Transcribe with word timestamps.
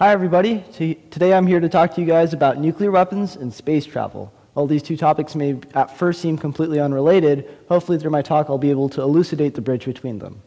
Hi, 0.00 0.12
everybody. 0.12 0.64
Today 0.72 1.34
I'm 1.34 1.46
here 1.46 1.60
to 1.60 1.68
talk 1.68 1.94
to 1.94 2.00
you 2.00 2.06
guys 2.06 2.32
about 2.32 2.56
nuclear 2.56 2.90
weapons 2.90 3.36
and 3.36 3.52
space 3.52 3.84
travel. 3.84 4.32
While 4.54 4.66
these 4.66 4.82
two 4.82 4.96
topics 4.96 5.34
may 5.34 5.60
at 5.74 5.94
first 5.98 6.22
seem 6.22 6.38
completely 6.38 6.80
unrelated, 6.80 7.54
hopefully 7.68 7.98
through 7.98 8.10
my 8.10 8.22
talk 8.22 8.48
I'll 8.48 8.56
be 8.56 8.70
able 8.70 8.88
to 8.88 9.02
elucidate 9.02 9.54
the 9.54 9.60
bridge 9.60 9.84
between 9.84 10.18
them. 10.18 10.40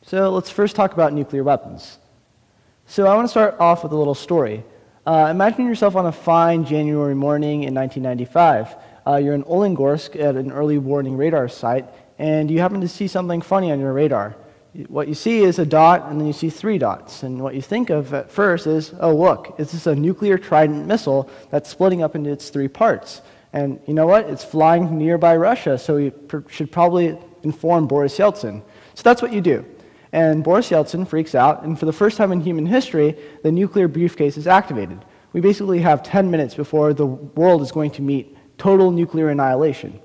So 0.00 0.30
let's 0.30 0.48
first 0.48 0.76
talk 0.76 0.94
about 0.94 1.12
nuclear 1.12 1.44
weapons. 1.44 1.98
So 2.86 3.06
I 3.06 3.14
want 3.14 3.26
to 3.26 3.30
start 3.30 3.60
off 3.60 3.82
with 3.82 3.92
a 3.92 3.96
little 3.96 4.14
story. 4.14 4.64
Uh, 5.06 5.28
imagine 5.30 5.66
yourself 5.66 5.96
on 5.96 6.04
a 6.06 6.12
fine 6.12 6.62
January 6.62 7.14
morning 7.14 7.62
in 7.62 7.74
1995. 7.74 8.76
Uh, 9.06 9.16
you're 9.16 9.32
in 9.32 9.42
Olenegorsk 9.44 10.14
at 10.20 10.36
an 10.36 10.52
early 10.52 10.76
warning 10.76 11.16
radar 11.16 11.48
site, 11.48 11.86
and 12.18 12.50
you 12.50 12.60
happen 12.60 12.82
to 12.82 12.88
see 12.88 13.08
something 13.08 13.40
funny 13.40 13.72
on 13.72 13.80
your 13.80 13.94
radar. 13.94 14.36
What 14.88 15.08
you 15.08 15.14
see 15.14 15.42
is 15.42 15.58
a 15.58 15.64
dot, 15.64 16.10
and 16.10 16.20
then 16.20 16.26
you 16.26 16.34
see 16.34 16.50
three 16.50 16.76
dots. 16.76 17.22
And 17.22 17.40
what 17.40 17.54
you 17.54 17.62
think 17.62 17.88
of 17.88 18.12
at 18.12 18.30
first 18.30 18.66
is, 18.66 18.92
oh, 19.00 19.16
look, 19.16 19.54
is 19.58 19.72
this 19.72 19.86
a 19.86 19.94
nuclear 19.94 20.36
Trident 20.36 20.86
missile 20.86 21.30
that's 21.50 21.70
splitting 21.70 22.02
up 22.02 22.14
into 22.14 22.30
its 22.30 22.50
three 22.50 22.68
parts? 22.68 23.22
And 23.54 23.80
you 23.86 23.94
know 23.94 24.06
what? 24.06 24.28
It's 24.28 24.44
flying 24.44 24.98
nearby 24.98 25.34
Russia, 25.34 25.78
so 25.78 25.96
we 25.96 26.10
pr- 26.10 26.46
should 26.50 26.70
probably 26.70 27.18
inform 27.42 27.86
Boris 27.86 28.18
Yeltsin. 28.18 28.62
So 28.94 29.02
that's 29.02 29.22
what 29.22 29.32
you 29.32 29.40
do. 29.40 29.64
And 30.12 30.42
Boris 30.42 30.70
Yeltsin 30.70 31.06
freaks 31.06 31.34
out, 31.34 31.62
and 31.62 31.78
for 31.78 31.86
the 31.86 31.92
first 31.92 32.16
time 32.16 32.32
in 32.32 32.40
human 32.40 32.66
history, 32.66 33.16
the 33.42 33.52
nuclear 33.52 33.86
briefcase 33.86 34.36
is 34.36 34.46
activated. 34.46 35.04
We 35.32 35.40
basically 35.40 35.80
have 35.80 36.02
10 36.02 36.30
minutes 36.30 36.54
before 36.54 36.92
the 36.92 37.06
world 37.06 37.62
is 37.62 37.70
going 37.70 37.92
to 37.92 38.02
meet 38.02 38.36
total 38.58 38.90
nuclear 38.90 39.28
annihilation. 39.28 40.00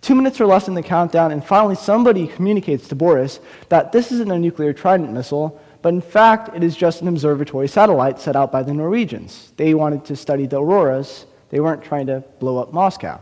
Two 0.00 0.14
minutes 0.14 0.40
are 0.40 0.46
left 0.46 0.68
in 0.68 0.74
the 0.74 0.82
countdown, 0.82 1.32
and 1.32 1.44
finally 1.44 1.74
somebody 1.74 2.26
communicates 2.26 2.88
to 2.88 2.94
Boris 2.94 3.40
that 3.68 3.92
this 3.92 4.12
isn't 4.12 4.30
a 4.30 4.38
nuclear 4.38 4.72
Trident 4.72 5.12
missile, 5.12 5.60
but 5.82 5.92
in 5.92 6.00
fact 6.00 6.54
it 6.54 6.62
is 6.62 6.76
just 6.76 7.02
an 7.02 7.08
observatory 7.08 7.68
satellite 7.68 8.18
set 8.18 8.36
out 8.36 8.50
by 8.50 8.62
the 8.62 8.72
Norwegians. 8.72 9.52
They 9.56 9.74
wanted 9.74 10.04
to 10.06 10.16
study 10.16 10.46
the 10.46 10.60
auroras, 10.60 11.26
they 11.50 11.60
weren't 11.60 11.82
trying 11.82 12.06
to 12.06 12.20
blow 12.38 12.58
up 12.58 12.72
Moscow. 12.72 13.20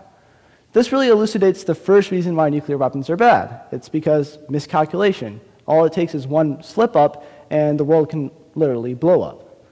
This 0.72 0.92
really 0.92 1.08
elucidates 1.08 1.64
the 1.64 1.74
first 1.74 2.10
reason 2.10 2.36
why 2.36 2.50
nuclear 2.50 2.76
weapons 2.76 3.08
are 3.10 3.16
bad. 3.16 3.62
It's 3.72 3.88
because 3.88 4.38
miscalculation. 4.48 5.40
All 5.68 5.84
it 5.84 5.92
takes 5.92 6.14
is 6.14 6.26
one 6.26 6.62
slip 6.62 6.96
up, 6.96 7.24
and 7.50 7.78
the 7.78 7.84
world 7.84 8.08
can 8.08 8.30
literally 8.54 8.94
blow 8.94 9.22
up. 9.22 9.62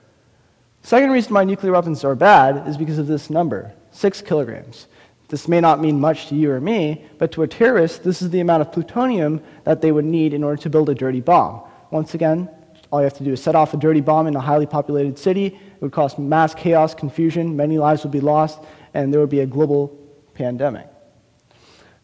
Second 0.83 1.11
reason 1.11 1.35
why 1.35 1.43
nuclear 1.43 1.73
weapons 1.73 2.05
are 2.05 2.15
bad 2.15 2.69
is 2.69 2.77
because 2.77 2.99
of 2.99 3.07
this 3.07 3.31
number 3.31 3.73
six 3.91 4.21
kilograms. 4.21 4.87
This 5.29 5.49
may 5.49 5.61
not 5.61 5.81
mean 5.81 5.99
much 5.99 6.29
to 6.29 6.37
you 6.37 6.53
or 6.53 6.61
me, 6.61 7.05
but 7.19 7.33
to 7.33 7.43
a 7.43 7.49
terrorist, 7.49 8.05
this 8.05 8.21
is 8.23 8.31
the 8.31 8.41
amount 8.41 8.61
of 8.61 8.71
plutonium 8.71 9.43
that 9.65 9.81
they 9.81 9.91
would 9.91 10.05
need 10.05 10.35
in 10.35 10.45
order 10.45 10.61
to 10.63 10.71
build 10.71 10.91
a 10.91 10.95
dirty 10.95 11.21
bomb. 11.21 11.63
Once 11.91 12.15
again, 12.15 12.49
all 12.93 13.01
you 13.01 13.05
have 13.05 13.15
to 13.15 13.25
do 13.25 13.33
is 13.33 13.43
set 13.43 13.57
off 13.57 13.75
a 13.75 13.77
dirty 13.79 14.03
bomb 14.03 14.27
in 14.27 14.37
a 14.37 14.41
highly 14.41 14.67
populated 14.67 15.19
city. 15.19 15.47
It 15.47 15.81
would 15.81 15.93
cause 15.93 16.19
mass 16.19 16.55
chaos, 16.55 16.95
confusion, 16.95 17.57
many 17.57 17.79
lives 17.79 18.05
would 18.05 18.13
be 18.13 18.21
lost, 18.21 18.61
and 18.95 19.13
there 19.13 19.21
would 19.21 19.31
be 19.31 19.41
a 19.41 19.47
global 19.47 19.89
pandemic. 20.35 20.87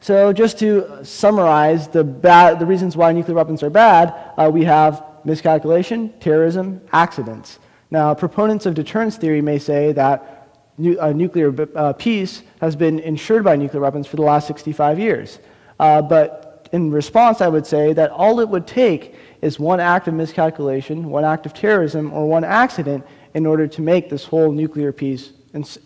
So, 0.03 0.33
just 0.33 0.59
to 0.59 1.05
summarize 1.05 1.87
the, 1.87 2.03
bad, 2.03 2.59
the 2.59 2.67
reasons 2.67 2.97
why 2.97 3.13
nuclear 3.13 3.37
weapons 3.37 3.63
are 3.63 3.71
bad, 3.71 4.13
uh, 4.37 4.51
we 4.53 4.65
have 4.65 5.05
miscalculation, 5.25 6.13
terrorism, 6.19 6.81
accidents. 6.93 7.61
Now, 7.89 8.13
proponents 8.13 8.67
of 8.67 8.75
deterrence 8.75 9.17
theory 9.17 9.41
may 9.41 9.61
say 9.61 9.93
that 9.93 10.49
nu- 10.77 10.99
uh, 10.99 11.13
nuclear 11.13 11.55
uh, 11.77 11.93
peace 11.93 12.43
has 12.61 12.75
been 12.75 12.99
ensured 12.99 13.45
by 13.45 13.55
nuclear 13.55 13.81
weapons 13.81 14.09
for 14.09 14.17
the 14.17 14.23
last 14.23 14.49
65 14.49 14.99
years. 14.99 15.39
Uh, 15.79 16.03
but 16.03 16.69
in 16.73 16.91
response, 16.91 17.41
I 17.41 17.47
would 17.47 17.65
say 17.65 17.93
that 17.93 18.11
all 18.11 18.41
it 18.41 18.49
would 18.49 18.67
take 18.67 19.15
is 19.41 19.61
one 19.61 19.79
act 19.79 20.09
of 20.09 20.15
miscalculation, 20.15 21.11
one 21.11 21.25
act 21.25 21.47
of 21.47 21.55
terrorism, 21.55 22.13
or 22.13 22.29
one 22.29 22.43
accident 22.43 23.07
in 23.35 23.47
order 23.47 23.69
to 23.69 23.81
make 23.81 24.11
this 24.11 24.25
whole 24.25 24.51
nuclear 24.51 24.91
peace 24.91 25.31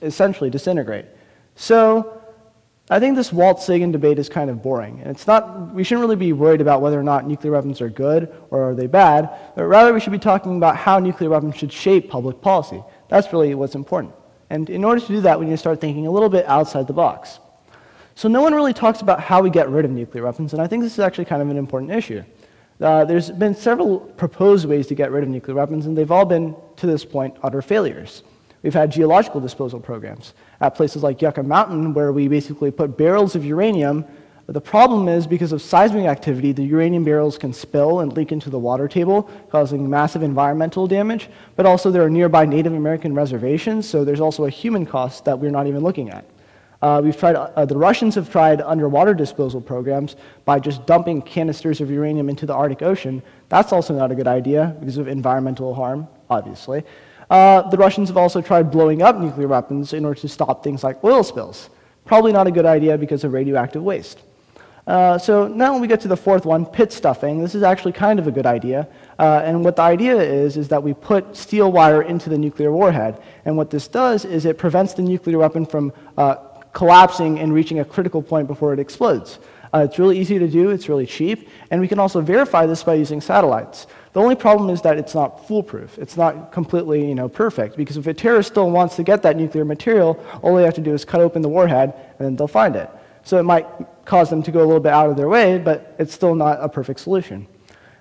essentially 0.01 0.49
disintegrate. 0.49 1.05
So, 1.55 2.16
I 2.89 3.01
think 3.01 3.17
this 3.17 3.33
Waltz 3.33 3.67
Sagan 3.67 3.91
debate 3.91 4.19
is 4.19 4.29
kind 4.29 4.49
of 4.49 4.63
boring. 4.63 5.01
And 5.01 5.11
it's 5.11 5.27
not, 5.27 5.75
we 5.75 5.83
shouldn't 5.83 6.03
really 6.03 6.17
be 6.17 6.33
worried 6.33 6.61
about 6.61 6.83
whether 6.83 6.99
or 6.99 7.03
not 7.03 7.27
nuclear 7.27 7.53
weapons 7.53 7.81
are 7.81 7.89
good 7.89 8.33
or 8.51 8.71
are 8.71 8.75
they 8.77 8.87
bad, 8.87 9.29
but 9.57 9.65
rather 9.65 9.93
we 9.93 9.99
should 9.99 10.13
be 10.13 10.21
talking 10.21 10.57
about 10.57 10.77
how 10.77 11.01
nuclear 11.01 11.31
weapons 11.31 11.57
should 11.57 11.73
shape 11.73 12.09
public 12.09 12.41
policy. 12.41 12.81
That's 13.09 13.33
really 13.33 13.55
what's 13.57 13.75
important. 13.75 14.15
And 14.51 14.71
in 14.71 14.85
order 14.85 15.01
to 15.01 15.07
do 15.09 15.21
that, 15.23 15.39
we 15.41 15.47
need 15.47 15.53
to 15.53 15.57
start 15.57 15.81
thinking 15.81 16.07
a 16.07 16.11
little 16.11 16.29
bit 16.29 16.47
outside 16.47 16.87
the 16.87 16.93
box. 16.93 17.41
So 18.15 18.29
no 18.29 18.41
one 18.41 18.55
really 18.55 18.73
talks 18.73 19.01
about 19.01 19.21
how 19.21 19.43
we 19.43 19.51
get 19.51 19.69
rid 19.69 19.85
of 19.85 19.91
nuclear 19.91 20.25
weapons, 20.25 20.53
and 20.53 20.63
I 20.63 20.69
think 20.69 20.83
this 20.83 20.93
is 20.93 21.01
actually 21.01 21.27
kind 21.27 21.43
of 21.43 21.51
an 21.51 21.57
important 21.57 21.91
issue. 21.91 22.23
Uh, 22.81 23.05
there's 23.05 23.31
been 23.31 23.55
several 23.55 23.99
proposed 23.99 24.67
ways 24.67 24.87
to 24.87 24.95
get 24.95 25.11
rid 25.11 25.25
of 25.25 25.29
nuclear 25.29 25.57
weapons, 25.57 25.87
and 25.87 25.99
they've 25.99 26.11
all 26.11 26.25
been, 26.25 26.55
to 26.77 26.87
this 26.87 27.05
point, 27.05 27.37
utter 27.43 27.61
failures. 27.61 28.23
We've 28.67 28.75
had 28.75 28.91
geological 28.91 29.41
disposal 29.41 29.79
programs 29.79 30.35
at 30.61 30.75
places 30.75 31.05
like 31.05 31.23
Yucca 31.23 31.45
Mountain, 31.45 31.95
where 31.95 32.11
we 32.11 32.27
basically 32.27 32.73
put 32.73 32.97
barrels 32.99 33.37
of 33.37 33.45
uranium. 33.45 34.05
But 34.45 34.55
the 34.55 34.61
problem 34.61 35.07
is, 35.07 35.25
because 35.25 35.53
of 35.53 35.63
seismic 35.63 36.07
activity, 36.07 36.51
the 36.51 36.65
uranium 36.65 37.05
barrels 37.05 37.39
can 37.39 37.53
spill 37.53 38.01
and 38.01 38.13
leak 38.15 38.33
into 38.33 38.51
the 38.51 38.59
water 38.59 38.89
table, 38.89 39.31
causing 39.53 39.89
massive 39.89 40.25
environmental 40.25 40.89
damage. 40.89 41.29
But 41.55 41.65
also, 41.65 41.93
there 41.93 42.03
are 42.03 42.11
nearby 42.11 42.45
Native 42.45 42.73
American 42.73 43.15
reservations, 43.15 43.89
so 43.89 44.05
there's 44.05 44.19
also 44.19 44.47
a 44.47 44.51
human 44.51 44.85
cost 44.85 45.27
that 45.27 45.39
we're 45.39 45.53
not 45.53 45.69
even 45.69 45.85
looking 45.85 46.11
at. 46.11 46.25
Uh, 46.83 47.01
we've 47.05 47.17
tried, 47.17 47.37
uh, 47.37 47.65
the 47.67 47.79
Russians 47.79 48.17
have 48.17 48.33
tried 48.33 48.61
underwater 48.63 49.15
disposal 49.15 49.61
programs 49.61 50.17
by 50.45 50.59
just 50.59 50.85
dumping 50.87 51.23
canisters 51.23 51.81
of 51.81 51.89
uranium 51.89 52.29
into 52.29 52.47
the 52.47 52.53
Arctic 52.53 52.83
Ocean. 52.83 53.23
That's 53.49 53.73
also 53.73 53.95
not 53.97 54.11
a 54.11 54.17
good 54.17 54.27
idea 54.27 54.75
because 54.81 54.99
of 54.99 55.07
environmental 55.07 55.73
harm, 55.73 56.09
obviously. 56.29 56.83
Uh, 57.31 57.69
the 57.71 57.77
Russians 57.77 58.09
have 58.09 58.17
also 58.17 58.41
tried 58.41 58.71
blowing 58.71 59.03
up 59.03 59.19
nuclear 59.19 59.49
weapons 59.49 59.93
in 59.93 60.05
order 60.05 60.21
to 60.21 60.29
stop 60.29 60.63
things 60.63 60.85
like 60.85 61.03
oil 61.03 61.23
spills. 61.23 61.71
Probably 62.05 62.33
not 62.33 62.47
a 62.47 62.51
good 62.51 62.67
idea 62.67 62.97
because 62.97 63.25
of 63.25 63.33
radioactive 63.33 63.83
waste. 63.83 64.21
Uh, 64.87 65.19
so 65.19 65.49
now 65.49 65.73
when 65.73 65.81
we 65.81 65.89
get 65.89 66.01
to 66.01 66.07
the 66.07 66.17
fourth 66.17 66.47
one, 66.47 66.65
pit 66.65 66.93
stuffing, 66.93 67.43
this 67.43 67.57
is 67.57 67.65
actually 67.65 67.91
kind 67.91 68.21
of 68.21 68.29
a 68.29 68.31
good 68.31 68.47
idea. 68.47 68.87
Uh, 69.19 69.43
and 69.45 69.65
what 69.65 69.75
the 69.75 69.83
idea 69.83 70.15
is, 70.17 70.57
is 70.57 70.69
that 70.69 70.81
we 70.81 70.95
put 70.95 71.35
steel 71.37 71.73
wire 71.73 72.03
into 72.03 72.31
the 72.31 72.39
nuclear 72.39 72.71
warhead. 72.71 73.21
And 73.45 73.57
what 73.57 73.71
this 73.71 73.89
does 73.89 74.25
is 74.25 74.45
it 74.45 74.59
prevents 74.59 74.95
the 74.95 75.03
nuclear 75.03 75.39
weapon 75.39 75.67
from 75.67 75.93
uh, 76.17 76.37
collapsing 76.73 77.41
and 77.41 77.53
reaching 77.53 77.81
a 77.81 77.85
critical 77.85 78.23
point 78.23 78.47
before 78.47 78.73
it 78.73 78.79
explodes. 78.79 79.41
Uh, 79.73 79.87
it's 79.89 79.99
really 79.99 80.19
easy 80.19 80.39
to 80.39 80.49
do, 80.49 80.71
it's 80.71 80.89
really 80.89 81.07
cheap, 81.07 81.49
and 81.71 81.81
we 81.81 81.89
can 81.89 81.99
also 81.99 82.21
verify 82.21 82.67
this 82.67 82.83
by 82.83 82.95
using 82.95 83.21
satellites. 83.21 83.87
The 84.13 84.21
only 84.21 84.35
problem 84.35 84.71
is 84.71 84.81
that 84.83 84.99
it's 84.99 85.15
not 85.15 85.47
foolproof. 85.47 85.99
It's 85.99 86.17
not 86.17 86.53
completely 86.53 87.07
you 87.07 87.15
know, 87.15 87.29
perfect, 87.29 87.77
because 87.77 87.97
if 87.97 88.07
a 88.07 88.15
terrorist 88.15 88.51
still 88.51 88.71
wants 88.71 88.97
to 88.97 89.03
get 89.03 89.23
that 89.23 89.37
nuclear 89.37 89.65
material, 89.65 90.19
all 90.43 90.57
they 90.57 90.65
have 90.65 90.75
to 90.75 90.81
do 90.81 90.95
is 90.95 91.05
cut 91.05 91.21
open 91.21 91.43
the 91.43 91.49
warhead, 91.49 91.93
and 92.19 92.27
then 92.27 92.37
they'll 92.37 92.49
find 92.49 92.77
it. 92.77 92.89
So 93.25 93.39
it 93.39 93.43
might 93.43 93.67
cause 94.05 94.31
them 94.31 94.43
to 94.45 94.53
go 94.53 94.61
a 94.61 94.67
little 94.67 94.81
bit 94.81 94.93
out 94.93 95.11
of 95.11 95.17
their 95.17 95.29
way, 95.29 95.59
but 95.59 95.97
it's 95.99 96.15
still 96.15 96.35
not 96.35 96.59
a 96.61 96.69
perfect 96.69 97.01
solution. 97.01 97.47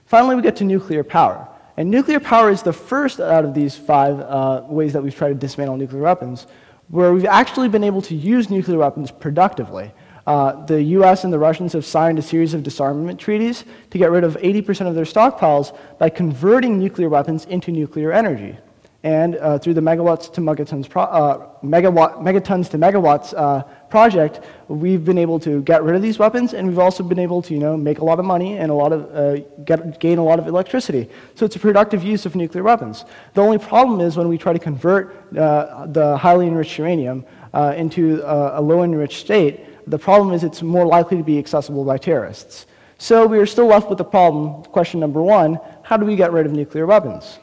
Finally, 0.06 0.36
we 0.36 0.42
get 0.42 0.56
to 0.58 0.64
nuclear 0.64 1.04
power. 1.04 1.48
And 1.78 1.90
nuclear 1.90 2.20
power 2.20 2.52
is 2.52 2.62
the 2.62 2.72
first 2.72 3.20
out 3.20 3.44
of 3.44 3.54
these 3.54 3.76
five 3.76 4.20
uh, 4.20 4.64
ways 4.68 4.94
that 4.94 5.04
we've 5.04 5.16
tried 5.16 5.30
to 5.30 5.36
dismantle 5.36 5.78
nuclear 5.78 6.04
weapons, 6.04 6.48
where 6.90 7.12
we've 7.12 7.26
actually 7.26 7.68
been 7.68 7.84
able 7.84 8.02
to 8.04 8.16
use 8.16 8.50
nuclear 8.50 8.78
weapons 8.78 9.12
productively. 9.12 9.92
Uh, 10.26 10.66
the 10.66 10.82
US 10.82 11.24
and 11.24 11.32
the 11.32 11.40
Russians 11.40 11.74
have 11.74 11.86
signed 11.86 12.18
a 12.18 12.22
series 12.22 12.54
of 12.54 12.64
disarmament 12.64 13.20
treaties 13.20 13.64
to 13.92 13.98
get 13.98 14.10
rid 14.10 14.24
of 14.24 14.36
80% 14.38 14.88
of 14.88 14.96
their 14.96 15.06
stockpiles 15.06 15.78
by 16.00 16.10
converting 16.10 16.80
nuclear 16.80 17.10
weapons 17.10 17.46
into 17.46 17.72
nuclear 17.72 18.12
energy. 18.12 18.58
And 19.04 19.36
uh, 19.36 19.60
through 19.60 19.76
the 19.76 19.82
megawatts 19.82 20.34
to 20.34 20.42
megatons, 20.42 20.90
pro- 20.90 21.04
uh, 21.04 21.48
megawatt, 21.64 22.24
megatons 22.24 22.72
to 22.72 22.80
megawatts 22.80 23.36
uh, 23.38 23.62
project, 23.88 24.40
we've 24.68 25.06
been 25.06 25.20
able 25.20 25.40
to 25.42 25.62
get 25.62 25.84
rid 25.84 25.96
of 25.96 26.02
these 26.02 26.18
weapons, 26.18 26.56
and 26.56 26.68
we've 26.68 26.80
also 26.80 27.04
been 27.04 27.20
able 27.20 27.40
to, 27.44 27.54
you 27.54 27.60
know, 27.60 27.78
make 27.78 28.00
a 28.00 28.04
lot 28.04 28.18
of 28.18 28.26
money 28.26 28.58
and 28.58 28.72
a 28.72 28.74
lot 28.74 28.92
of 28.92 29.16
uh, 29.16 29.44
get, 29.64 30.00
gain 30.00 30.18
a 30.18 30.24
lot 30.24 30.40
of 30.40 30.48
electricity. 30.48 31.08
So 31.36 31.46
it's 31.46 31.56
a 31.56 31.60
productive 31.60 32.04
use 32.04 32.26
of 32.26 32.36
nuclear 32.36 32.64
weapons. 32.64 33.06
The 33.36 33.42
only 33.42 33.60
problem 33.60 34.02
is 34.02 34.18
when 34.18 34.28
we 34.28 34.40
try 34.40 34.54
to 34.54 34.60
convert 34.60 35.38
uh, 35.38 35.86
the 35.86 36.18
highly 36.18 36.48
enriched 36.48 36.80
uranium 36.80 37.26
uh, 37.56 37.74
into 37.76 38.22
a 38.24 38.62
low 38.62 38.84
enriched 38.84 39.20
state. 39.20 39.62
The 39.90 39.98
problem 39.98 40.34
is 40.34 40.44
it's 40.44 40.62
more 40.62 40.86
likely 40.86 41.18
to 41.18 41.24
be 41.24 41.40
accessible 41.40 41.86
by 41.86 41.98
terrorists. 41.98 42.68
So 42.98 43.26
we 43.26 43.40
are 43.40 43.46
still 43.46 43.66
left 43.66 43.90
with 43.90 43.98
the 43.98 44.06
problem. 44.06 44.64
Question 44.66 45.00
number 45.00 45.22
one: 45.22 45.60
How 45.84 45.98
do 45.98 46.06
we 46.06 46.16
get 46.16 46.32
rid 46.32 46.46
of 46.46 46.52
nuclear 46.52 46.86
weapons? 46.86 47.40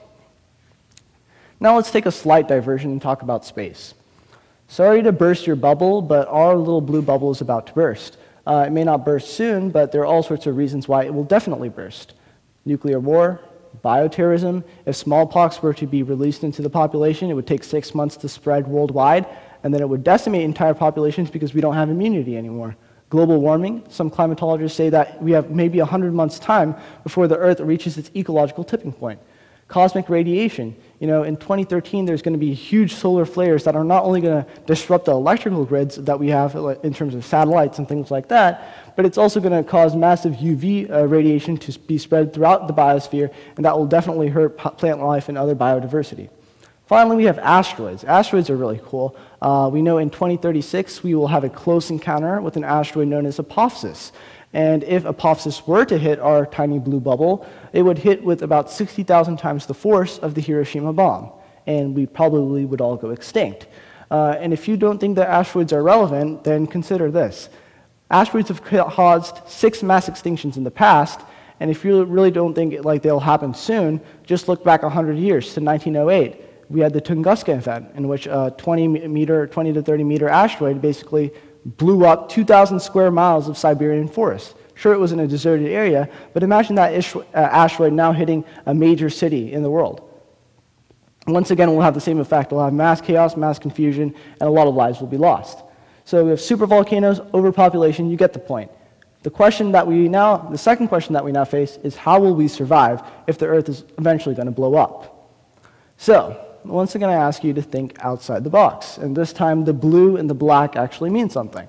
Now 1.60 1.76
let's 1.76 1.90
take 1.90 2.06
a 2.06 2.12
slight 2.12 2.48
diversion 2.48 2.90
and 2.90 3.00
talk 3.00 3.22
about 3.22 3.44
space. 3.44 3.94
Sorry 4.68 5.02
to 5.02 5.12
burst 5.12 5.46
your 5.46 5.56
bubble, 5.56 6.02
but 6.02 6.28
our 6.28 6.56
little 6.56 6.80
blue 6.80 7.02
bubble 7.02 7.30
is 7.30 7.40
about 7.40 7.66
to 7.68 7.72
burst. 7.72 8.16
Uh, 8.46 8.64
it 8.66 8.70
may 8.70 8.84
not 8.84 9.04
burst 9.04 9.34
soon, 9.34 9.70
but 9.70 9.92
there 9.92 10.00
are 10.00 10.06
all 10.06 10.22
sorts 10.22 10.46
of 10.46 10.56
reasons 10.56 10.88
why 10.88 11.04
it 11.04 11.14
will 11.14 11.24
definitely 11.24 11.68
burst 11.68 12.14
nuclear 12.64 12.98
war, 12.98 13.40
bioterrorism. 13.84 14.64
If 14.86 14.96
smallpox 14.96 15.62
were 15.62 15.74
to 15.74 15.86
be 15.86 16.02
released 16.02 16.42
into 16.42 16.62
the 16.62 16.70
population, 16.70 17.30
it 17.30 17.34
would 17.34 17.46
take 17.46 17.64
six 17.64 17.94
months 17.94 18.16
to 18.18 18.28
spread 18.28 18.66
worldwide, 18.66 19.26
and 19.62 19.72
then 19.72 19.80
it 19.80 19.88
would 19.88 20.04
decimate 20.04 20.42
entire 20.42 20.74
populations 20.74 21.30
because 21.30 21.54
we 21.54 21.60
don't 21.60 21.74
have 21.74 21.88
immunity 21.88 22.36
anymore. 22.36 22.76
Global 23.10 23.40
warming, 23.40 23.84
some 23.90 24.10
climatologists 24.10 24.72
say 24.72 24.88
that 24.88 25.22
we 25.22 25.32
have 25.32 25.50
maybe 25.50 25.78
100 25.78 26.14
months' 26.14 26.38
time 26.38 26.74
before 27.02 27.28
the 27.28 27.36
Earth 27.36 27.60
reaches 27.60 27.98
its 27.98 28.10
ecological 28.16 28.64
tipping 28.64 28.92
point. 28.92 29.20
Cosmic 29.68 30.08
radiation, 30.08 30.76
you 30.98 31.06
know, 31.06 31.22
in 31.22 31.36
2013, 31.36 32.04
there's 32.04 32.20
going 32.20 32.34
to 32.34 32.38
be 32.38 32.52
huge 32.52 32.94
solar 32.94 33.24
flares 33.24 33.64
that 33.64 33.74
are 33.74 33.84
not 33.84 34.04
only 34.04 34.20
going 34.20 34.44
to 34.44 34.50
disrupt 34.66 35.06
the 35.06 35.12
electrical 35.12 35.64
grids 35.64 35.96
that 35.96 36.18
we 36.18 36.28
have 36.28 36.54
in 36.82 36.92
terms 36.92 37.14
of 37.14 37.24
satellites 37.24 37.78
and 37.78 37.88
things 37.88 38.10
like 38.10 38.28
that, 38.28 38.94
but 38.96 39.06
it's 39.06 39.18
also 39.18 39.40
going 39.40 39.52
to 39.52 39.68
cause 39.68 39.96
massive 39.96 40.34
UV 40.34 40.90
uh, 40.90 41.06
radiation 41.06 41.56
to 41.56 41.78
be 41.80 41.96
spread 41.96 42.34
throughout 42.34 42.66
the 42.66 42.74
biosphere, 42.74 43.32
and 43.56 43.64
that 43.64 43.76
will 43.76 43.86
definitely 43.86 44.28
hurt 44.28 44.58
plant 44.58 45.02
life 45.02 45.28
and 45.28 45.38
other 45.38 45.54
biodiversity. 45.54 46.28
Finally, 46.86 47.16
we 47.16 47.24
have 47.24 47.38
asteroids. 47.38 48.04
Asteroids 48.04 48.50
are 48.50 48.56
really 48.56 48.80
cool. 48.84 49.16
Uh, 49.40 49.70
we 49.72 49.82
know 49.82 49.98
in 49.98 50.10
2036 50.10 51.02
we 51.02 51.14
will 51.14 51.28
have 51.28 51.44
a 51.44 51.48
close 51.48 51.90
encounter 51.90 52.40
with 52.40 52.56
an 52.56 52.64
asteroid 52.64 53.08
known 53.08 53.24
as 53.24 53.38
Apophis. 53.38 54.12
And 54.52 54.84
if 54.84 55.04
Apophis 55.06 55.66
were 55.66 55.84
to 55.86 55.96
hit 55.96 56.18
our 56.18 56.44
tiny 56.44 56.78
blue 56.78 57.00
bubble, 57.00 57.46
it 57.72 57.82
would 57.82 57.98
hit 57.98 58.22
with 58.22 58.42
about 58.42 58.70
60,000 58.70 59.38
times 59.38 59.66
the 59.66 59.74
force 59.74 60.18
of 60.18 60.34
the 60.34 60.40
Hiroshima 60.40 60.92
bomb, 60.92 61.32
and 61.66 61.94
we 61.94 62.04
probably 62.06 62.64
would 62.64 62.80
all 62.80 62.96
go 62.96 63.10
extinct. 63.10 63.68
Uh, 64.10 64.36
and 64.38 64.52
if 64.52 64.68
you 64.68 64.76
don't 64.76 64.98
think 64.98 65.16
that 65.16 65.28
asteroids 65.28 65.72
are 65.72 65.82
relevant, 65.82 66.44
then 66.44 66.66
consider 66.66 67.10
this. 67.10 67.48
Asteroids 68.10 68.48
have 68.48 68.62
caused 68.62 69.38
six 69.48 69.82
mass 69.82 70.10
extinctions 70.10 70.58
in 70.58 70.64
the 70.64 70.70
past, 70.70 71.20
and 71.60 71.70
if 71.70 71.82
you 71.82 72.04
really 72.04 72.30
don't 72.30 72.52
think 72.52 72.84
like 72.84 73.00
they'll 73.00 73.20
happen 73.20 73.54
soon, 73.54 74.02
just 74.24 74.48
look 74.48 74.62
back 74.62 74.82
100 74.82 75.16
years 75.16 75.54
to 75.54 75.60
1908. 75.62 76.51
We 76.72 76.80
had 76.80 76.94
the 76.94 77.02
Tunguska 77.02 77.54
event, 77.54 77.90
in 77.96 78.08
which 78.08 78.26
a 78.26 78.54
20 78.56 78.88
meter, 78.88 79.46
20 79.46 79.74
to 79.74 79.82
30 79.82 80.04
meter 80.04 80.26
asteroid 80.26 80.80
basically 80.80 81.30
blew 81.66 82.06
up 82.06 82.30
2,000 82.30 82.80
square 82.80 83.10
miles 83.10 83.46
of 83.46 83.58
Siberian 83.58 84.08
forest. 84.08 84.54
Sure, 84.74 84.94
it 84.94 84.98
was 84.98 85.12
in 85.12 85.20
a 85.20 85.26
deserted 85.26 85.68
area, 85.68 86.08
but 86.32 86.42
imagine 86.42 86.74
that 86.76 87.14
uh, 87.14 87.22
asteroid 87.34 87.92
now 87.92 88.12
hitting 88.12 88.42
a 88.64 88.72
major 88.72 89.10
city 89.10 89.52
in 89.52 89.62
the 89.62 89.68
world. 89.68 90.08
Once 91.26 91.50
again, 91.50 91.70
we'll 91.70 91.82
have 91.82 91.92
the 91.92 92.00
same 92.00 92.18
effect. 92.18 92.52
We'll 92.52 92.64
have 92.64 92.72
mass 92.72 93.02
chaos, 93.02 93.36
mass 93.36 93.58
confusion, 93.58 94.14
and 94.40 94.48
a 94.48 94.50
lot 94.50 94.66
of 94.66 94.74
lives 94.74 94.98
will 94.98 95.08
be 95.08 95.18
lost. 95.18 95.62
So 96.06 96.24
we 96.24 96.30
have 96.30 96.38
supervolcanoes, 96.38 97.20
overpopulation, 97.34 98.10
you 98.10 98.16
get 98.16 98.32
the 98.32 98.38
point. 98.38 98.70
The 99.24 99.30
question 99.30 99.72
that 99.72 99.86
we 99.86 100.08
now, 100.08 100.38
the 100.38 100.56
second 100.56 100.88
question 100.88 101.12
that 101.12 101.24
we 101.24 101.32
now 101.32 101.44
face 101.44 101.76
is 101.84 101.96
how 101.96 102.18
will 102.18 102.34
we 102.34 102.48
survive 102.48 103.02
if 103.26 103.36
the 103.36 103.46
Earth 103.46 103.68
is 103.68 103.84
eventually 103.98 104.34
going 104.34 104.46
to 104.46 104.52
blow 104.52 104.74
up? 104.74 105.18
So, 105.98 106.48
once 106.64 106.94
again, 106.94 107.08
I 107.10 107.14
ask 107.14 107.42
you 107.44 107.52
to 107.54 107.62
think 107.62 107.96
outside 108.00 108.44
the 108.44 108.50
box. 108.50 108.98
And 108.98 109.16
this 109.16 109.32
time, 109.32 109.64
the 109.64 109.72
blue 109.72 110.16
and 110.16 110.28
the 110.28 110.34
black 110.34 110.76
actually 110.76 111.10
mean 111.10 111.30
something. 111.30 111.66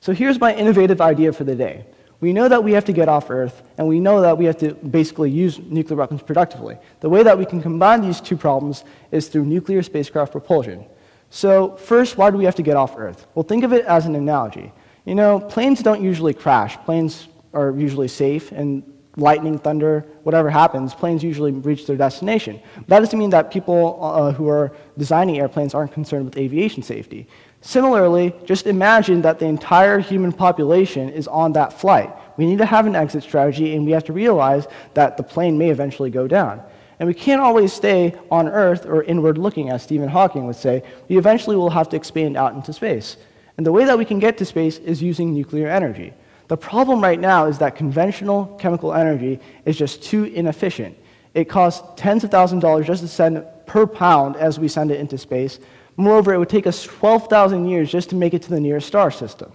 So 0.00 0.12
here's 0.12 0.40
my 0.40 0.54
innovative 0.54 1.00
idea 1.00 1.32
for 1.32 1.44
the 1.44 1.54
day. 1.54 1.86
We 2.20 2.32
know 2.32 2.48
that 2.48 2.62
we 2.62 2.72
have 2.72 2.84
to 2.84 2.92
get 2.92 3.08
off 3.08 3.30
Earth, 3.30 3.62
and 3.78 3.88
we 3.88 3.98
know 3.98 4.20
that 4.20 4.38
we 4.38 4.44
have 4.44 4.56
to 4.58 4.74
basically 4.74 5.30
use 5.30 5.58
nuclear 5.58 5.96
weapons 5.96 6.22
productively. 6.22 6.78
The 7.00 7.08
way 7.08 7.24
that 7.24 7.36
we 7.36 7.44
can 7.44 7.60
combine 7.60 8.00
these 8.00 8.20
two 8.20 8.36
problems 8.36 8.84
is 9.10 9.28
through 9.28 9.44
nuclear 9.44 9.82
spacecraft 9.82 10.30
propulsion. 10.30 10.86
So, 11.30 11.76
first, 11.76 12.16
why 12.16 12.30
do 12.30 12.36
we 12.36 12.44
have 12.44 12.54
to 12.56 12.62
get 12.62 12.76
off 12.76 12.94
Earth? 12.96 13.26
Well, 13.34 13.42
think 13.42 13.64
of 13.64 13.72
it 13.72 13.84
as 13.86 14.06
an 14.06 14.14
analogy. 14.14 14.72
You 15.04 15.16
know, 15.16 15.40
planes 15.40 15.82
don't 15.82 16.00
usually 16.00 16.32
crash, 16.32 16.76
planes 16.84 17.26
are 17.52 17.72
usually 17.72 18.08
safe, 18.08 18.52
and 18.52 18.84
lightning, 19.16 19.58
thunder, 19.58 20.06
whatever 20.22 20.48
happens, 20.48 20.94
planes 20.94 21.22
usually 21.22 21.52
reach 21.52 21.86
their 21.86 21.96
destination. 21.96 22.60
That 22.88 23.00
doesn't 23.00 23.18
mean 23.18 23.30
that 23.30 23.50
people 23.50 23.98
uh, 24.00 24.32
who 24.32 24.48
are 24.48 24.72
designing 24.96 25.38
airplanes 25.38 25.74
aren't 25.74 25.92
concerned 25.92 26.24
with 26.24 26.36
aviation 26.36 26.82
safety. 26.82 27.28
Similarly, 27.60 28.34
just 28.44 28.66
imagine 28.66 29.22
that 29.22 29.38
the 29.38 29.46
entire 29.46 29.98
human 29.98 30.32
population 30.32 31.10
is 31.10 31.28
on 31.28 31.52
that 31.52 31.72
flight. 31.72 32.10
We 32.36 32.46
need 32.46 32.58
to 32.58 32.66
have 32.66 32.86
an 32.86 32.96
exit 32.96 33.22
strategy, 33.22 33.76
and 33.76 33.84
we 33.84 33.92
have 33.92 34.04
to 34.04 34.12
realize 34.12 34.66
that 34.94 35.16
the 35.16 35.22
plane 35.22 35.58
may 35.58 35.70
eventually 35.70 36.10
go 36.10 36.26
down. 36.26 36.62
And 36.98 37.06
we 37.06 37.14
can't 37.14 37.40
always 37.40 37.72
stay 37.72 38.14
on 38.30 38.48
Earth 38.48 38.86
or 38.86 39.02
inward 39.02 39.38
looking, 39.38 39.70
as 39.70 39.82
Stephen 39.82 40.08
Hawking 40.08 40.46
would 40.46 40.56
say. 40.56 40.82
We 41.08 41.18
eventually 41.18 41.56
will 41.56 41.70
have 41.70 41.88
to 41.90 41.96
expand 41.96 42.36
out 42.36 42.54
into 42.54 42.72
space. 42.72 43.16
And 43.56 43.66
the 43.66 43.72
way 43.72 43.84
that 43.84 43.98
we 43.98 44.04
can 44.04 44.18
get 44.18 44.38
to 44.38 44.44
space 44.44 44.78
is 44.78 45.02
using 45.02 45.34
nuclear 45.34 45.68
energy. 45.68 46.14
The 46.52 46.58
problem 46.58 47.00
right 47.00 47.18
now 47.18 47.46
is 47.46 47.56
that 47.60 47.76
conventional 47.76 48.44
chemical 48.60 48.92
energy 48.92 49.40
is 49.64 49.78
just 49.78 50.02
too 50.02 50.24
inefficient. 50.24 50.94
It 51.32 51.46
costs 51.46 51.82
tens 51.96 52.24
of 52.24 52.30
thousands 52.30 52.58
of 52.62 52.68
dollars 52.68 52.86
just 52.86 53.00
to 53.00 53.08
send 53.08 53.42
per 53.64 53.86
pound 53.86 54.36
as 54.36 54.60
we 54.60 54.68
send 54.68 54.90
it 54.90 55.00
into 55.00 55.16
space. 55.16 55.60
Moreover, 55.96 56.34
it 56.34 56.38
would 56.38 56.50
take 56.50 56.66
us 56.66 56.82
12,000 56.82 57.66
years 57.68 57.90
just 57.90 58.10
to 58.10 58.16
make 58.16 58.34
it 58.34 58.42
to 58.42 58.50
the 58.50 58.60
nearest 58.60 58.86
star 58.86 59.10
system. 59.10 59.50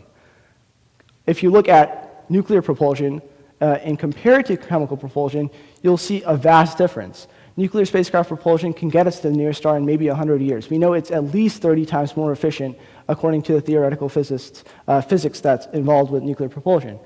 If 1.28 1.44
you 1.44 1.52
look 1.52 1.68
at 1.68 2.26
nuclear 2.32 2.64
propulsion 2.64 3.22
uh, 3.62 3.78
and 3.84 4.00
compare 4.00 4.40
it 4.40 4.48
to 4.48 4.58
chemical 4.58 4.98
propulsion, 4.98 5.52
you'll 5.84 5.98
see 5.98 6.24
a 6.24 6.36
vast 6.36 6.80
difference. 6.80 7.28
Nuclear 7.60 7.86
spacecraft 7.86 8.30
propulsion 8.30 8.72
can 8.72 8.88
get 8.88 9.08
us 9.08 9.20
to 9.22 9.32
the 9.32 9.36
nearest 9.36 9.58
star 9.58 9.78
in 9.78 9.86
maybe 9.86 10.08
100 10.08 10.42
years. 10.42 10.70
We 10.70 10.78
know 10.78 10.94
it's 10.94 11.10
at 11.10 11.24
least 11.34 11.60
30 11.64 11.88
times 11.88 12.16
more 12.16 12.32
efficient 12.32 12.78
according 13.08 13.42
to 13.44 13.54
the 13.54 13.62
theoretical 13.62 14.10
physicists, 14.10 14.64
uh, 14.88 15.02
physics 15.02 15.42
that's 15.42 15.66
involved 15.74 16.12
with 16.12 16.22
nuclear 16.22 16.50
propulsion. 16.50 17.00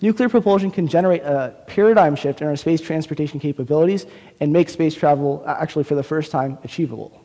Nuclear 0.00 0.28
propulsion 0.28 0.72
can 0.72 0.88
generate 0.88 1.22
a 1.22 1.54
paradigm 1.68 2.16
shift 2.16 2.42
in 2.42 2.48
our 2.48 2.56
space 2.56 2.80
transportation 2.80 3.38
capabilities 3.38 4.06
and 4.40 4.52
make 4.52 4.68
space 4.68 4.96
travel, 4.96 5.44
uh, 5.46 5.56
actually 5.60 5.84
for 5.84 5.94
the 5.94 6.02
first 6.02 6.32
time, 6.32 6.58
achievable. 6.64 7.24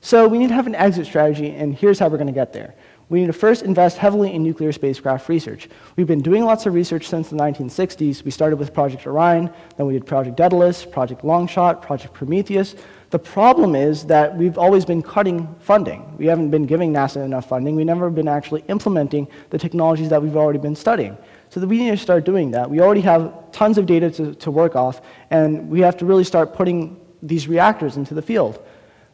So 0.00 0.26
we 0.26 0.38
need 0.38 0.48
to 0.48 0.54
have 0.54 0.66
an 0.66 0.74
exit 0.74 1.06
strategy, 1.06 1.50
and 1.50 1.72
here's 1.72 2.00
how 2.00 2.08
we're 2.08 2.16
going 2.16 2.26
to 2.26 2.32
get 2.32 2.52
there. 2.52 2.74
We 3.12 3.20
need 3.20 3.26
to 3.26 3.34
first 3.34 3.60
invest 3.60 3.98
heavily 3.98 4.32
in 4.32 4.42
nuclear 4.42 4.72
spacecraft 4.72 5.28
research. 5.28 5.68
We've 5.96 6.06
been 6.06 6.22
doing 6.22 6.46
lots 6.46 6.64
of 6.64 6.72
research 6.72 7.06
since 7.06 7.28
the 7.28 7.36
1960s. 7.36 8.24
We 8.24 8.30
started 8.30 8.56
with 8.56 8.72
Project 8.72 9.06
Orion, 9.06 9.50
then 9.76 9.84
we 9.86 9.92
did 9.92 10.06
Project 10.06 10.38
Daedalus, 10.38 10.86
Project 10.86 11.20
Longshot, 11.20 11.82
Project 11.82 12.14
Prometheus. 12.14 12.74
The 13.10 13.18
problem 13.18 13.74
is 13.74 14.06
that 14.06 14.34
we've 14.34 14.56
always 14.56 14.86
been 14.86 15.02
cutting 15.02 15.54
funding. 15.58 16.16
We 16.16 16.24
haven't 16.24 16.48
been 16.48 16.64
giving 16.64 16.90
NASA 16.90 17.22
enough 17.22 17.50
funding. 17.50 17.76
We've 17.76 17.84
never 17.84 18.08
been 18.08 18.28
actually 18.28 18.64
implementing 18.68 19.28
the 19.50 19.58
technologies 19.58 20.08
that 20.08 20.22
we've 20.22 20.38
already 20.38 20.58
been 20.58 20.74
studying. 20.74 21.18
So 21.50 21.60
that 21.60 21.66
we 21.66 21.80
need 21.80 21.90
to 21.90 21.98
start 21.98 22.24
doing 22.24 22.50
that. 22.52 22.70
We 22.70 22.80
already 22.80 23.02
have 23.02 23.52
tons 23.52 23.76
of 23.76 23.84
data 23.84 24.10
to, 24.12 24.34
to 24.36 24.50
work 24.50 24.74
off, 24.74 25.02
and 25.28 25.68
we 25.68 25.80
have 25.80 25.98
to 25.98 26.06
really 26.06 26.24
start 26.24 26.54
putting 26.54 26.98
these 27.22 27.46
reactors 27.46 27.98
into 27.98 28.14
the 28.14 28.22
field. 28.22 28.64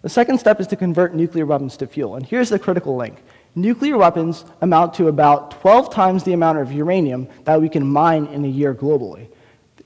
The 0.03 0.09
second 0.09 0.39
step 0.39 0.61
is 0.61 0.69
to 0.69 0.77
convert 0.77 1.17
nuclear 1.17 1.45
weapons 1.45 1.77
to 1.79 1.89
fuel. 1.89 2.15
And 2.15 2.25
here's 2.25 2.49
the 2.49 2.61
critical 2.61 2.95
link 2.95 3.21
nuclear 3.61 3.99
weapons 3.99 4.45
amount 4.61 4.95
to 4.95 5.09
about 5.09 5.61
12 5.61 5.93
times 5.93 6.25
the 6.25 6.33
amount 6.33 6.59
of 6.59 6.73
uranium 6.73 7.29
that 7.45 7.61
we 7.61 7.69
can 7.69 7.87
mine 7.87 8.27
in 8.27 8.45
a 8.45 8.49
year 8.49 8.75
globally. 8.75 9.29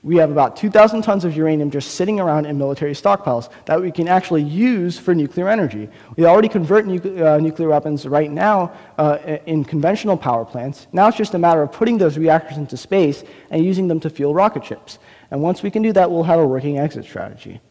We 0.03 0.17
have 0.17 0.31
about 0.31 0.57
2,000 0.57 1.01
tons 1.01 1.23
of 1.23 1.35
uranium 1.35 1.71
just 1.71 1.95
sitting 1.95 2.19
around 2.19 2.45
in 2.45 2.57
military 2.57 2.91
stockpiles 2.91 3.49
that 3.65 3.81
we 3.81 3.89
can 3.89 4.09
actually 4.09 4.43
use 4.43 4.99
for 4.99 5.15
nuclear 5.15 5.47
energy. 5.47 5.87
We 6.17 6.25
already 6.25 6.49
convert 6.49 6.85
nu- 6.85 7.25
uh, 7.25 7.37
nuclear 7.37 7.69
weapons 7.69 8.05
right 8.05 8.29
now 8.29 8.73
uh, 8.97 9.37
in 9.45 9.63
conventional 9.63 10.17
power 10.17 10.43
plants. 10.43 10.87
Now 10.91 11.07
it's 11.07 11.15
just 11.15 11.35
a 11.35 11.39
matter 11.39 11.61
of 11.61 11.71
putting 11.71 11.97
those 11.97 12.17
reactors 12.17 12.57
into 12.57 12.75
space 12.75 13.23
and 13.49 13.63
using 13.63 13.87
them 13.87 14.01
to 14.01 14.09
fuel 14.09 14.33
rocket 14.33 14.65
ships. 14.65 14.99
And 15.31 15.41
once 15.41 15.63
we 15.63 15.71
can 15.71 15.81
do 15.81 15.93
that, 15.93 16.11
we'll 16.11 16.23
have 16.23 16.39
a 16.39 16.45
working 16.45 16.79
exit 16.79 17.05
strategy. 17.05 17.61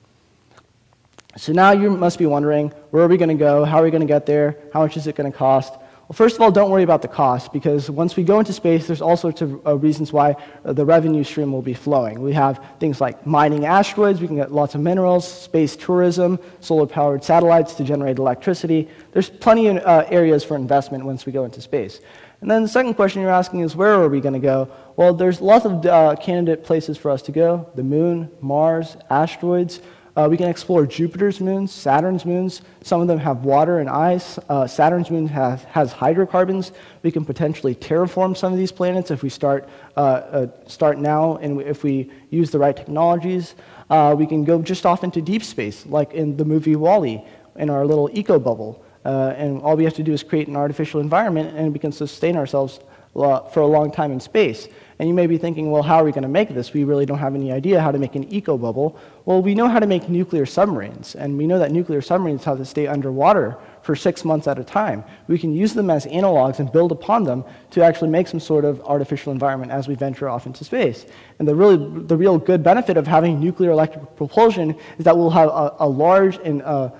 So 1.36 1.52
now 1.52 1.72
you 1.72 1.90
must 1.90 2.18
be 2.18 2.26
wondering, 2.26 2.70
where 2.90 3.04
are 3.04 3.08
we 3.08 3.18
going 3.18 3.28
to 3.28 3.34
go? 3.34 3.64
How 3.64 3.80
are 3.80 3.82
we 3.82 3.90
going 3.90 4.02
to 4.02 4.06
get 4.06 4.24
there? 4.24 4.58
How 4.72 4.80
much 4.80 4.96
is 4.96 5.06
it 5.06 5.16
going 5.16 5.30
to 5.30 5.36
cost? 5.36 5.74
Well, 6.08 6.14
first 6.14 6.34
of 6.34 6.42
all, 6.42 6.50
don't 6.50 6.70
worry 6.70 6.82
about 6.82 7.00
the 7.00 7.08
cost 7.08 7.52
because 7.52 7.88
once 7.88 8.16
we 8.16 8.24
go 8.24 8.38
into 8.40 8.52
space, 8.52 8.86
there's 8.86 9.00
all 9.00 9.16
sorts 9.16 9.40
of 9.40 9.66
uh, 9.66 9.78
reasons 9.78 10.12
why 10.12 10.34
uh, 10.64 10.72
the 10.72 10.84
revenue 10.84 11.22
stream 11.22 11.52
will 11.52 11.62
be 11.62 11.74
flowing. 11.74 12.20
We 12.20 12.32
have 12.32 12.62
things 12.80 13.00
like 13.00 13.24
mining 13.24 13.64
asteroids, 13.64 14.20
we 14.20 14.26
can 14.26 14.36
get 14.36 14.52
lots 14.52 14.74
of 14.74 14.80
minerals, 14.80 15.26
space 15.26 15.76
tourism, 15.76 16.38
solar 16.60 16.86
powered 16.86 17.22
satellites 17.22 17.74
to 17.74 17.84
generate 17.84 18.18
electricity. 18.18 18.88
There's 19.12 19.30
plenty 19.30 19.68
of 19.68 19.76
uh, 19.78 20.04
areas 20.08 20.42
for 20.42 20.56
investment 20.56 21.04
once 21.04 21.24
we 21.24 21.32
go 21.32 21.44
into 21.44 21.60
space. 21.60 22.00
And 22.42 22.50
then 22.50 22.62
the 22.62 22.68
second 22.68 22.94
question 22.94 23.22
you're 23.22 23.30
asking 23.30 23.60
is 23.60 23.76
where 23.76 23.94
are 23.94 24.08
we 24.08 24.20
going 24.20 24.34
to 24.34 24.40
go? 24.40 24.68
Well, 24.96 25.14
there's 25.14 25.40
lots 25.40 25.64
of 25.64 25.86
uh, 25.86 26.16
candidate 26.16 26.64
places 26.64 26.98
for 26.98 27.12
us 27.12 27.22
to 27.22 27.32
go 27.32 27.70
the 27.76 27.84
moon, 27.84 28.28
Mars, 28.40 28.96
asteroids. 29.08 29.80
Uh, 30.14 30.28
we 30.30 30.36
can 30.36 30.48
explore 30.48 30.86
Jupiter's 30.86 31.40
moons, 31.40 31.72
Saturn's 31.72 32.26
moons. 32.26 32.60
Some 32.82 33.00
of 33.00 33.08
them 33.08 33.18
have 33.18 33.44
water 33.44 33.78
and 33.78 33.88
ice. 33.88 34.38
Uh, 34.48 34.66
Saturn's 34.66 35.10
moon 35.10 35.26
has, 35.28 35.62
has, 35.64 35.90
hydrocarbons. 35.90 36.72
We 37.02 37.10
can 37.10 37.24
potentially 37.24 37.74
terraform 37.74 38.36
some 38.36 38.52
of 38.52 38.58
these 38.58 38.72
planets 38.72 39.10
if 39.10 39.22
we 39.22 39.30
start, 39.30 39.68
uh, 39.96 40.00
uh 40.00 40.46
start 40.66 40.98
now 40.98 41.36
and 41.36 41.62
if 41.62 41.82
we 41.82 42.10
use 42.28 42.50
the 42.50 42.58
right 42.58 42.76
technologies. 42.76 43.54
Uh, 43.88 44.14
we 44.16 44.26
can 44.26 44.44
go 44.44 44.60
just 44.60 44.84
off 44.84 45.02
into 45.02 45.22
deep 45.22 45.42
space, 45.42 45.86
like 45.86 46.12
in 46.12 46.36
the 46.36 46.44
movie 46.44 46.76
WALL-E, 46.76 47.24
in 47.56 47.70
our 47.70 47.86
little 47.86 48.10
eco 48.12 48.38
bubble. 48.38 48.84
Uh, 49.06 49.34
and 49.36 49.62
all 49.62 49.76
we 49.76 49.84
have 49.84 49.94
to 49.94 50.02
do 50.02 50.12
is 50.12 50.22
create 50.22 50.46
an 50.46 50.56
artificial 50.56 51.00
environment 51.00 51.56
and 51.56 51.72
we 51.72 51.78
can 51.78 51.90
sustain 51.90 52.36
ourselves 52.36 52.80
for 53.14 53.60
a 53.60 53.66
long 53.66 53.90
time 53.90 54.12
in 54.12 54.20
space. 54.20 54.68
And 54.98 55.08
you 55.08 55.14
may 55.14 55.26
be 55.26 55.36
thinking, 55.36 55.70
well, 55.70 55.82
how 55.82 55.96
are 55.96 56.04
we 56.04 56.12
going 56.12 56.22
to 56.22 56.28
make 56.28 56.54
this? 56.54 56.72
We 56.72 56.84
really 56.84 57.06
don't 57.06 57.18
have 57.18 57.34
any 57.34 57.50
idea 57.50 57.80
how 57.80 57.90
to 57.90 57.98
make 57.98 58.14
an 58.14 58.32
eco 58.32 58.56
bubble. 58.56 58.96
Well, 59.24 59.42
we 59.42 59.54
know 59.54 59.68
how 59.68 59.80
to 59.80 59.86
make 59.86 60.08
nuclear 60.08 60.46
submarines, 60.46 61.16
and 61.16 61.36
we 61.36 61.46
know 61.46 61.58
that 61.58 61.72
nuclear 61.72 62.00
submarines 62.00 62.44
have 62.44 62.58
to 62.58 62.64
stay 62.64 62.86
underwater 62.86 63.58
for 63.82 63.96
six 63.96 64.24
months 64.24 64.46
at 64.46 64.60
a 64.60 64.64
time. 64.64 65.02
We 65.26 65.38
can 65.38 65.52
use 65.52 65.74
them 65.74 65.90
as 65.90 66.06
analogs 66.06 66.60
and 66.60 66.70
build 66.70 66.92
upon 66.92 67.24
them 67.24 67.44
to 67.72 67.82
actually 67.82 68.10
make 68.10 68.28
some 68.28 68.38
sort 68.38 68.64
of 68.64 68.80
artificial 68.82 69.32
environment 69.32 69.72
as 69.72 69.88
we 69.88 69.96
venture 69.96 70.28
off 70.28 70.46
into 70.46 70.62
space. 70.64 71.04
And 71.40 71.48
the, 71.48 71.54
really, 71.54 72.04
the 72.04 72.16
real 72.16 72.38
good 72.38 72.62
benefit 72.62 72.96
of 72.96 73.06
having 73.06 73.40
nuclear 73.40 73.72
electric 73.72 74.14
propulsion 74.14 74.76
is 74.98 75.04
that 75.04 75.16
we'll 75.16 75.30
have 75.30 75.48
a, 75.48 75.74
a 75.80 75.88
large 75.88 76.36
and 76.44 76.62
uh, 76.62 76.90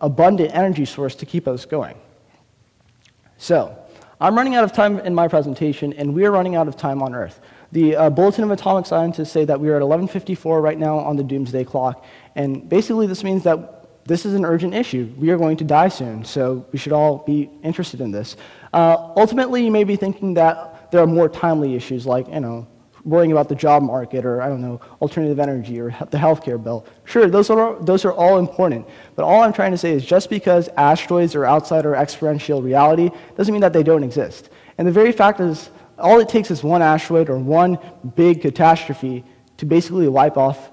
abundant 0.00 0.54
energy 0.54 0.84
source 0.84 1.16
to 1.16 1.26
keep 1.26 1.48
us 1.48 1.64
going. 1.64 1.96
So, 3.36 3.76
I'm 4.20 4.34
running 4.34 4.56
out 4.56 4.64
of 4.64 4.72
time 4.72 4.98
in 4.98 5.14
my 5.14 5.28
presentation, 5.28 5.92
and 5.92 6.12
we 6.12 6.24
are 6.24 6.32
running 6.32 6.56
out 6.56 6.66
of 6.66 6.76
time 6.76 7.02
on 7.02 7.14
Earth. 7.14 7.40
The 7.70 7.94
uh, 7.94 8.10
Bulletin 8.10 8.42
of 8.42 8.50
Atomic 8.50 8.86
Scientists 8.86 9.30
say 9.30 9.44
that 9.44 9.60
we 9.60 9.68
are 9.68 9.76
at 9.76 9.82
11:54 9.82 10.60
right 10.60 10.78
now 10.78 10.98
on 10.98 11.16
the 11.16 11.22
doomsday 11.22 11.62
clock, 11.62 12.04
and 12.34 12.68
basically 12.68 13.06
this 13.06 13.22
means 13.22 13.44
that 13.44 14.06
this 14.06 14.26
is 14.26 14.34
an 14.34 14.44
urgent 14.44 14.74
issue. 14.74 15.12
We 15.16 15.30
are 15.30 15.36
going 15.36 15.56
to 15.58 15.64
die 15.64 15.88
soon, 15.88 16.24
so 16.24 16.66
we 16.72 16.78
should 16.78 16.92
all 16.92 17.18
be 17.18 17.48
interested 17.62 18.00
in 18.00 18.10
this. 18.10 18.36
Uh, 18.72 19.12
ultimately, 19.16 19.64
you 19.64 19.70
may 19.70 19.84
be 19.84 19.94
thinking 19.94 20.34
that 20.34 20.90
there 20.90 21.00
are 21.00 21.06
more 21.06 21.28
timely 21.28 21.76
issues 21.76 22.06
like, 22.06 22.26
you 22.28 22.40
know, 22.40 22.66
worrying 23.04 23.32
about 23.32 23.48
the 23.48 23.54
job 23.54 23.82
market 23.82 24.24
or, 24.24 24.42
I 24.42 24.48
don't 24.48 24.60
know, 24.60 24.80
alternative 25.00 25.38
energy 25.38 25.80
or 25.80 25.90
the 26.10 26.18
healthcare 26.18 26.62
bill. 26.62 26.86
Sure, 27.04 27.28
those 27.28 27.50
are, 27.50 27.82
those 27.82 28.04
are 28.04 28.12
all 28.12 28.38
important. 28.38 28.86
But 29.14 29.24
all 29.24 29.42
I'm 29.42 29.52
trying 29.52 29.72
to 29.72 29.78
say 29.78 29.92
is 29.92 30.04
just 30.04 30.30
because 30.30 30.68
asteroids 30.76 31.34
are 31.34 31.44
outside 31.44 31.86
our 31.86 31.94
experiential 31.94 32.62
reality 32.62 33.10
doesn't 33.36 33.52
mean 33.52 33.62
that 33.62 33.72
they 33.72 33.82
don't 33.82 34.04
exist. 34.04 34.50
And 34.76 34.86
the 34.86 34.92
very 34.92 35.12
fact 35.12 35.40
is, 35.40 35.70
all 35.98 36.20
it 36.20 36.28
takes 36.28 36.50
is 36.50 36.62
one 36.62 36.82
asteroid 36.82 37.28
or 37.28 37.38
one 37.38 37.78
big 38.14 38.42
catastrophe 38.42 39.24
to 39.56 39.66
basically 39.66 40.06
wipe 40.08 40.36
off 40.36 40.70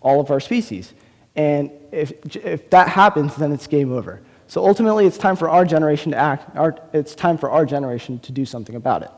all 0.00 0.20
of 0.20 0.30
our 0.30 0.40
species. 0.40 0.92
And 1.36 1.70
if, 1.92 2.12
if 2.36 2.70
that 2.70 2.88
happens, 2.88 3.36
then 3.36 3.52
it's 3.52 3.66
game 3.66 3.92
over. 3.92 4.22
So 4.46 4.64
ultimately, 4.64 5.06
it's 5.06 5.18
time 5.18 5.36
for 5.36 5.48
our 5.48 5.64
generation 5.64 6.12
to 6.12 6.18
act. 6.18 6.54
Our, 6.56 6.78
it's 6.92 7.14
time 7.14 7.38
for 7.38 7.50
our 7.50 7.64
generation 7.64 8.18
to 8.20 8.32
do 8.32 8.44
something 8.44 8.76
about 8.76 9.02
it. 9.02 9.10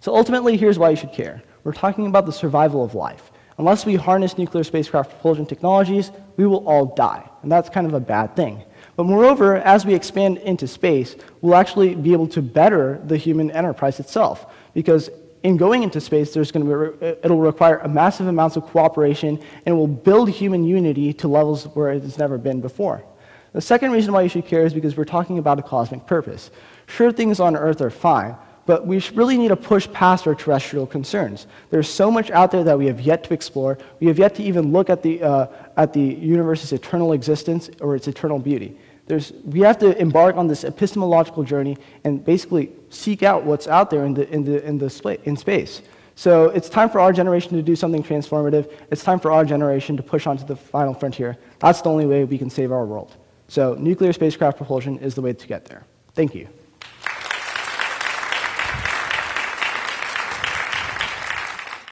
So 0.00 0.14
ultimately, 0.14 0.56
here's 0.56 0.78
why 0.78 0.90
you 0.90 0.96
should 0.96 1.12
care. 1.12 1.42
We're 1.68 1.74
talking 1.74 2.06
about 2.06 2.24
the 2.24 2.32
survival 2.32 2.82
of 2.82 2.94
life. 2.94 3.30
Unless 3.58 3.84
we 3.84 3.94
harness 3.94 4.38
nuclear 4.38 4.64
spacecraft 4.64 5.10
propulsion 5.10 5.44
technologies, 5.44 6.10
we 6.38 6.46
will 6.46 6.66
all 6.66 6.86
die. 6.86 7.28
And 7.42 7.52
that's 7.52 7.68
kind 7.68 7.86
of 7.86 7.92
a 7.92 8.00
bad 8.00 8.34
thing. 8.34 8.62
But 8.96 9.04
moreover, 9.04 9.58
as 9.58 9.84
we 9.84 9.92
expand 9.92 10.38
into 10.38 10.66
space, 10.66 11.14
we'll 11.42 11.56
actually 11.56 11.94
be 11.94 12.14
able 12.14 12.26
to 12.28 12.40
better 12.40 13.02
the 13.04 13.18
human 13.18 13.50
enterprise 13.50 14.00
itself. 14.00 14.46
Because 14.72 15.10
in 15.42 15.58
going 15.58 15.82
into 15.82 16.00
space, 16.00 16.32
there's 16.32 16.50
going 16.50 16.66
to 16.66 16.92
be, 16.92 17.06
uh, 17.06 17.14
it'll 17.22 17.38
require 17.38 17.76
a 17.80 17.88
massive 17.88 18.28
amounts 18.28 18.56
of 18.56 18.62
cooperation 18.62 19.38
and 19.66 19.76
will 19.76 19.86
build 19.86 20.30
human 20.30 20.64
unity 20.64 21.12
to 21.12 21.28
levels 21.28 21.64
where 21.74 21.90
it 21.90 22.02
has 22.02 22.16
never 22.16 22.38
been 22.38 22.62
before. 22.62 23.04
The 23.52 23.60
second 23.60 23.90
reason 23.90 24.14
why 24.14 24.22
you 24.22 24.30
should 24.30 24.46
care 24.46 24.64
is 24.64 24.72
because 24.72 24.96
we're 24.96 25.04
talking 25.04 25.36
about 25.36 25.58
a 25.58 25.62
cosmic 25.62 26.06
purpose. 26.06 26.50
Sure, 26.86 27.12
things 27.12 27.40
on 27.40 27.56
Earth 27.56 27.82
are 27.82 27.90
fine, 27.90 28.36
but 28.68 28.86
we 28.86 29.02
really 29.14 29.38
need 29.38 29.48
to 29.48 29.56
push 29.56 29.90
past 29.92 30.26
our 30.26 30.34
terrestrial 30.34 30.86
concerns. 30.86 31.46
There's 31.70 31.88
so 31.88 32.10
much 32.10 32.30
out 32.30 32.50
there 32.50 32.62
that 32.64 32.76
we 32.76 32.84
have 32.84 33.00
yet 33.00 33.24
to 33.24 33.32
explore. 33.32 33.78
We 33.98 34.08
have 34.08 34.18
yet 34.18 34.34
to 34.34 34.42
even 34.42 34.72
look 34.72 34.90
at 34.90 35.02
the, 35.02 35.22
uh, 35.22 35.46
at 35.78 35.94
the 35.94 36.02
universe's 36.02 36.74
eternal 36.74 37.14
existence 37.14 37.70
or 37.80 37.96
its 37.96 38.08
eternal 38.08 38.38
beauty. 38.38 38.76
There's, 39.06 39.32
we 39.46 39.60
have 39.60 39.78
to 39.78 39.98
embark 39.98 40.36
on 40.36 40.48
this 40.48 40.64
epistemological 40.64 41.44
journey 41.44 41.78
and 42.04 42.22
basically 42.22 42.70
seek 42.90 43.22
out 43.22 43.42
what's 43.42 43.66
out 43.66 43.88
there 43.88 44.04
in, 44.04 44.12
the, 44.12 44.28
in, 44.28 44.44
the, 44.44 44.62
in, 44.62 44.76
the 44.76 45.18
in 45.24 45.34
space. 45.38 45.80
So 46.14 46.50
it's 46.50 46.68
time 46.68 46.90
for 46.90 47.00
our 47.00 47.10
generation 47.10 47.52
to 47.52 47.62
do 47.62 47.74
something 47.74 48.02
transformative. 48.02 48.70
It's 48.90 49.02
time 49.02 49.18
for 49.18 49.32
our 49.32 49.46
generation 49.46 49.96
to 49.96 50.02
push 50.02 50.26
onto 50.26 50.44
the 50.44 50.56
final 50.56 50.92
frontier. 50.92 51.38
That's 51.58 51.80
the 51.80 51.88
only 51.88 52.04
way 52.04 52.24
we 52.24 52.36
can 52.36 52.50
save 52.50 52.70
our 52.70 52.84
world. 52.84 53.16
So 53.48 53.76
nuclear 53.76 54.12
spacecraft 54.12 54.58
propulsion 54.58 54.98
is 54.98 55.14
the 55.14 55.22
way 55.22 55.32
to 55.32 55.46
get 55.46 55.64
there. 55.64 55.84
Thank 56.12 56.34
you. 56.34 56.48